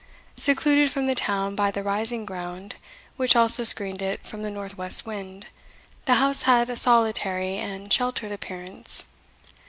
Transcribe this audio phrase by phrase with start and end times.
[0.35, 2.75] Secluded from the town by the rising ground,
[3.17, 5.45] which also screened it from the north west wind,
[6.05, 9.05] the house had a solitary, and sheltered appearance.